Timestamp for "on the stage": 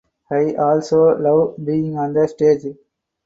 1.95-2.65